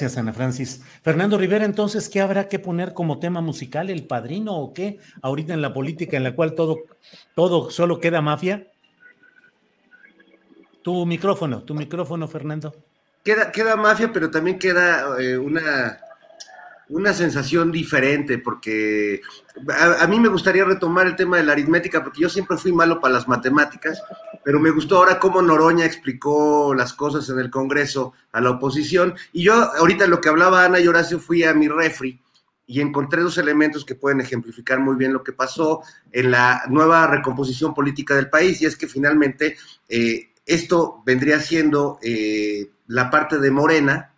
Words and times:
Gracias, 0.00 0.18
Ana 0.20 0.32
Francis. 0.32 0.80
Fernando 1.02 1.36
Rivera, 1.36 1.64
entonces, 1.64 2.08
¿qué 2.08 2.20
habrá 2.20 2.46
que 2.46 2.60
poner 2.60 2.94
como 2.94 3.18
tema 3.18 3.40
musical? 3.40 3.90
¿El 3.90 4.06
padrino 4.06 4.56
o 4.56 4.72
qué? 4.72 5.00
Ahorita 5.22 5.54
en 5.54 5.60
la 5.60 5.74
política 5.74 6.16
en 6.16 6.22
la 6.22 6.36
cual 6.36 6.54
todo, 6.54 6.76
todo 7.34 7.68
solo 7.72 7.98
queda 7.98 8.20
mafia. 8.20 8.68
Tu 10.82 11.04
micrófono, 11.04 11.64
tu 11.64 11.74
micrófono, 11.74 12.28
Fernando. 12.28 12.76
Queda, 13.24 13.50
queda 13.50 13.74
mafia, 13.74 14.12
pero 14.12 14.30
también 14.30 14.56
queda 14.60 15.20
eh, 15.20 15.36
una, 15.36 15.98
una 16.88 17.12
sensación 17.12 17.70
diferente, 17.70 18.38
porque 18.38 19.20
a, 20.00 20.06
mí 20.06 20.18
me 20.18 20.28
gustaría 20.28 20.64
retomar 20.64 21.06
el 21.06 21.16
tema 21.16 21.36
de 21.36 21.44
la 21.44 21.52
aritmética, 21.52 22.02
porque 22.02 22.22
yo 22.22 22.28
siempre 22.28 22.56
fui 22.56 22.72
malo 22.72 23.00
para 23.00 23.14
las 23.14 23.28
matemáticas, 23.28 24.02
pero 24.44 24.58
me 24.58 24.70
gustó 24.70 24.96
ahora 24.96 25.18
cómo 25.18 25.42
Noroña 25.42 25.84
explicó 25.84 26.74
las 26.74 26.92
cosas 26.94 27.28
en 27.28 27.38
el 27.38 27.50
Congreso 27.50 28.14
a 28.32 28.40
la 28.40 28.50
oposición. 28.50 29.14
Y 29.32 29.44
yo, 29.44 29.54
ahorita 29.54 30.06
lo 30.06 30.20
que 30.20 30.28
hablaba 30.28 30.64
Ana 30.64 30.80
y 30.80 30.88
Horacio, 30.88 31.18
fui 31.18 31.44
a 31.44 31.54
mi 31.54 31.68
refri 31.68 32.20
y 32.66 32.80
encontré 32.80 33.22
dos 33.22 33.38
elementos 33.38 33.84
que 33.84 33.94
pueden 33.94 34.20
ejemplificar 34.20 34.78
muy 34.78 34.96
bien 34.96 35.12
lo 35.12 35.24
que 35.24 35.32
pasó 35.32 35.82
en 36.12 36.30
la 36.30 36.62
nueva 36.68 37.06
recomposición 37.06 37.74
política 37.74 38.14
del 38.14 38.30
país, 38.30 38.60
y 38.62 38.66
es 38.66 38.76
que 38.76 38.86
finalmente 38.86 39.56
eh, 39.88 40.32
esto 40.46 41.02
vendría 41.04 41.40
siendo 41.40 41.98
eh, 42.02 42.70
la 42.86 43.10
parte 43.10 43.38
de 43.38 43.50
Morena, 43.50 44.14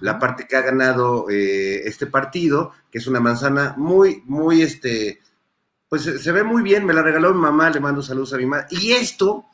la 0.00 0.18
parte 0.18 0.46
que 0.46 0.56
ha 0.56 0.62
ganado 0.62 1.28
eh, 1.30 1.82
este 1.86 2.06
partido, 2.06 2.72
que 2.90 2.98
es 2.98 3.06
una 3.06 3.20
manzana 3.20 3.74
muy, 3.76 4.22
muy, 4.26 4.62
este, 4.62 5.20
pues 5.88 6.02
se 6.02 6.32
ve 6.32 6.42
muy 6.42 6.62
bien, 6.62 6.84
me 6.84 6.94
la 6.94 7.02
regaló 7.02 7.32
mi 7.34 7.40
mamá, 7.40 7.70
le 7.70 7.80
mando 7.80 8.02
saludos 8.02 8.32
a 8.34 8.38
mi 8.38 8.46
mamá, 8.46 8.66
y 8.70 8.92
esto 8.92 9.46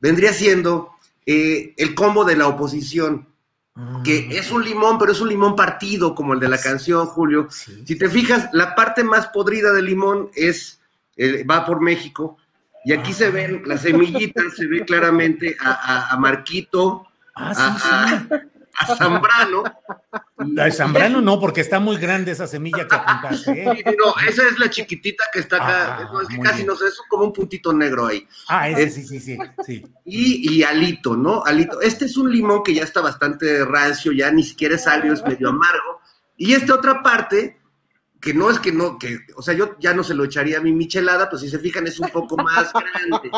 vendría 0.00 0.32
siendo 0.32 0.90
eh, 1.26 1.74
el 1.76 1.94
combo 1.94 2.24
de 2.24 2.36
la 2.36 2.48
oposición, 2.48 3.28
que 4.04 4.36
es 4.36 4.50
un 4.50 4.64
limón, 4.64 4.98
pero 4.98 5.12
es 5.12 5.20
un 5.20 5.30
limón 5.30 5.56
partido, 5.56 6.14
como 6.14 6.34
el 6.34 6.40
de 6.40 6.48
la 6.48 6.60
canción, 6.60 7.06
Julio. 7.06 7.48
Sí. 7.50 7.82
Si 7.86 7.96
te 7.96 8.10
fijas, 8.10 8.50
la 8.52 8.74
parte 8.74 9.02
más 9.02 9.28
podrida 9.28 9.72
del 9.72 9.86
limón 9.86 10.30
es, 10.34 10.78
eh, 11.16 11.42
va 11.44 11.64
por 11.64 11.80
México, 11.80 12.36
y 12.84 12.92
aquí 12.92 13.12
se 13.12 13.30
ven 13.30 13.62
las 13.64 13.82
semillitas, 13.82 14.54
se 14.56 14.66
ve 14.66 14.84
claramente 14.84 15.56
a, 15.60 15.70
a, 15.70 16.10
a 16.10 16.16
Marquito, 16.18 17.06
ah, 17.34 17.54
sí, 17.54 18.34
a, 18.34 18.42
a 18.82 18.96
Zambrano. 18.96 19.64
La 20.54 20.64
de 20.64 20.72
Zambrano 20.72 21.20
no, 21.20 21.38
porque 21.38 21.60
está 21.60 21.78
muy 21.80 21.96
grande 21.96 22.32
esa 22.32 22.46
semilla 22.46 22.86
que 22.88 22.94
apuntaste. 22.94 23.62
¿eh? 23.62 23.96
No, 23.98 24.14
esa 24.28 24.48
es 24.48 24.58
la 24.58 24.68
chiquitita 24.68 25.24
que 25.32 25.40
está 25.40 25.56
acá. 25.56 25.96
Ah, 25.98 26.18
es 26.22 26.28
que 26.28 26.38
casi 26.40 26.56
bien. 26.56 26.66
no 26.68 26.76
sé, 26.76 26.86
es 26.86 27.00
como 27.08 27.24
un 27.24 27.32
puntito 27.32 27.72
negro 27.72 28.06
ahí. 28.06 28.26
Ah, 28.48 28.68
ese 28.68 28.82
es, 28.84 28.94
sí, 28.94 29.04
sí, 29.04 29.20
sí. 29.20 29.38
sí. 29.64 29.86
Y, 30.04 30.56
y, 30.56 30.62
alito, 30.62 31.16
¿no? 31.16 31.42
Alito. 31.44 31.80
Este 31.80 32.06
es 32.06 32.16
un 32.16 32.30
limón 32.30 32.62
que 32.62 32.74
ya 32.74 32.82
está 32.82 33.00
bastante 33.00 33.64
rancio, 33.64 34.12
ya 34.12 34.30
ni 34.30 34.42
siquiera 34.42 34.74
es 34.74 34.86
agrio, 34.86 35.12
es 35.12 35.24
medio 35.24 35.48
amargo. 35.48 36.00
Y 36.36 36.54
esta 36.54 36.74
otra 36.74 37.02
parte, 37.02 37.60
que 38.20 38.34
no 38.34 38.50
es 38.50 38.58
que 38.58 38.72
no, 38.72 38.98
que, 38.98 39.18
o 39.36 39.42
sea, 39.42 39.54
yo 39.54 39.76
ya 39.78 39.94
no 39.94 40.02
se 40.02 40.14
lo 40.14 40.24
echaría 40.24 40.58
a 40.58 40.62
mi 40.62 40.72
michelada, 40.72 41.28
pues 41.28 41.42
si 41.42 41.48
se 41.48 41.58
fijan 41.58 41.86
es 41.86 42.00
un 42.00 42.08
poco 42.08 42.36
más 42.36 42.72
grande. 42.72 43.30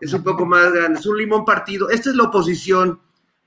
Es 0.00 0.12
un 0.12 0.22
poco 0.22 0.44
más 0.46 0.72
grande. 0.72 0.98
Es 0.98 1.06
un 1.06 1.16
limón 1.16 1.44
partido. 1.44 1.90
Esta 1.90 2.10
es 2.10 2.16
la 2.16 2.24
oposición 2.24 3.00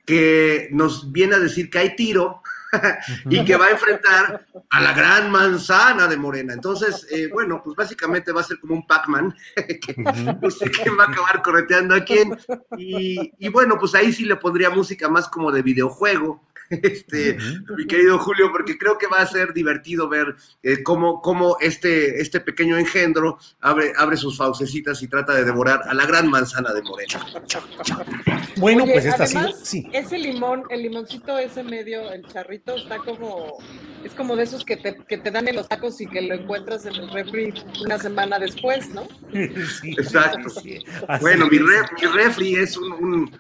que 0.08 0.70
nos 0.72 1.12
viene 1.12 1.36
a 1.36 1.40
decir 1.40 1.70
que 1.70 1.80
hay 1.80 1.96
tiro 1.96 2.42
y 3.30 3.44
que 3.46 3.56
va 3.56 3.68
a 3.68 3.72
enfrentar 3.72 4.46
a 4.70 4.82
la 4.82 4.94
gran 4.94 5.32
manzana 5.32 6.08
de 6.08 6.18
Morena. 6.18 6.54
Entonces, 6.54 7.08
eh, 7.12 7.30
bueno, 7.32 7.62
pues 7.64 7.76
básicamente 7.76 8.32
va 8.32 8.42
a 8.42 8.46
ser 8.46 8.60
como 8.60 8.76
un 8.76 8.86
Pac-Man, 8.86 9.36
que 9.56 9.96
no 9.98 10.52
sé 10.52 10.70
quién 10.70 10.98
va 10.98 11.06
a 11.06 11.12
acabar 11.12 11.42
correteando 11.42 11.96
a 11.96 12.04
quién. 12.04 12.38
Y, 12.78 13.34
y, 13.38 13.50
bueno, 13.50 13.78
pues 13.80 13.96
ahí 13.96 14.12
sí 14.12 14.26
le 14.26 14.36
pondría 14.36 14.70
música 14.70 15.10
más 15.10 15.28
como 15.30 15.52
de 15.52 15.62
videojuego, 15.62 16.48
este, 16.70 17.32
uh 17.32 17.36
-huh. 17.36 17.78
mi 17.78 17.88
querido 17.88 18.18
Julio, 18.20 18.52
porque 18.52 18.78
creo 18.78 18.98
que 18.98 19.08
va 19.08 19.22
a 19.22 19.26
ser 19.26 19.54
divertido 19.54 20.10
ver 20.10 20.36
eh, 20.64 20.84
cómo, 20.84 21.22
cómo 21.22 21.58
este, 21.62 22.22
este 22.22 22.40
pequeño 22.42 22.78
engendro 22.78 23.38
abre, 23.62 23.94
abre 23.98 24.18
sus 24.18 24.38
faucecitas 24.38 25.02
y 25.02 25.08
trata 25.08 25.34
de 25.34 25.46
devorar 25.46 25.82
a 25.88 25.94
la 25.94 26.06
gran 26.06 26.30
manzana 26.30 26.74
de 26.74 26.82
Morena. 26.82 27.26
Bueno, 28.58 28.84
Oye, 28.84 28.94
pues 28.94 29.06
esta 29.06 29.24
además, 29.24 29.56
sí, 29.64 29.82
sí. 29.84 29.90
Ese 29.94 30.18
limón, 30.18 30.64
el 30.70 30.82
limoncito 30.82 31.38
ese 31.38 31.64
medio, 31.64 32.12
el 32.12 32.26
charrito, 32.26 32.67
está 32.76 32.98
como, 32.98 33.58
es 34.04 34.14
como 34.14 34.36
de 34.36 34.44
esos 34.44 34.64
que 34.66 34.78
te, 34.78 34.98
que 35.08 35.18
te 35.18 35.32
dan 35.32 35.48
en 35.48 35.56
los 35.56 35.68
tacos 35.68 36.00
y 36.02 36.08
que 36.08 36.22
lo 36.22 36.36
encuentras 36.36 36.86
en 36.86 36.96
el 36.96 37.10
refri 37.10 37.54
una 37.84 37.98
semana 37.98 38.40
después, 38.40 38.90
¿no? 38.90 39.08
Sí, 39.82 39.92
Exacto. 39.92 40.50
sí, 40.50 40.80
bueno, 41.22 41.48
mi, 41.48 41.58
ref, 41.58 41.92
mi 42.00 42.08
refri 42.08 42.56
es 42.56 42.78
un, 42.78 42.92
un 42.94 43.40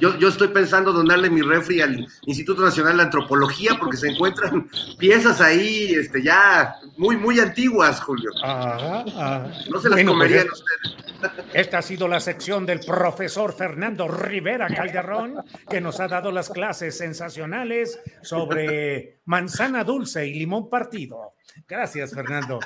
yo, 0.00 0.18
yo, 0.18 0.28
estoy 0.28 0.48
pensando 0.48 0.92
donarle 0.92 1.30
mi 1.30 1.40
refri 1.42 1.80
al 1.80 2.06
Instituto 2.26 2.62
Nacional 2.62 2.96
de 2.96 3.04
Antropología 3.04 3.76
porque 3.78 3.96
se 3.96 4.08
encuentran 4.08 4.68
piezas 4.98 5.40
ahí 5.40 5.94
este, 5.94 6.22
ya 6.22 6.74
muy, 6.96 7.16
muy 7.16 7.38
antiguas, 7.38 8.00
Julio. 8.00 8.30
Ajá, 8.42 9.04
ajá. 9.06 9.52
No 9.70 9.80
se 9.80 9.88
las 9.88 9.96
Bueno, 9.96 10.12
pues, 10.12 10.28
comerían 10.28 10.46
ustedes. 10.50 11.03
Esta 11.52 11.78
ha 11.78 11.82
sido 11.82 12.08
la 12.08 12.20
sección 12.20 12.66
del 12.66 12.80
profesor 12.80 13.54
Fernando 13.54 14.08
Rivera 14.08 14.68
Calderón, 14.68 15.44
que 15.68 15.80
nos 15.80 16.00
ha 16.00 16.08
dado 16.08 16.30
las 16.30 16.50
clases 16.50 16.96
sensacionales 16.98 18.00
sobre 18.22 19.20
manzana 19.24 19.84
dulce 19.84 20.26
y 20.26 20.34
limón 20.34 20.68
partido. 20.68 21.34
Gracias, 21.66 22.14
Fernando. 22.14 22.60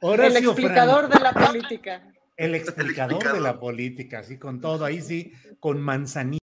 el 0.00 0.36
explicador 0.36 1.08
Franco, 1.08 1.18
de 1.18 1.20
la 1.20 1.32
política. 1.32 2.02
el 2.36 2.54
explicador 2.54 3.12
explicador. 3.12 3.32
de 3.34 3.40
la 3.40 3.60
política, 3.60 4.22
sí, 4.22 4.38
con 4.38 4.60
todo, 4.60 4.84
ahí 4.84 5.00
sí, 5.00 5.32
con 5.60 5.80
manzanita. 5.80 6.45